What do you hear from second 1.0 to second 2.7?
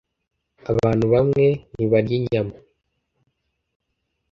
bamwe ntibarya inyama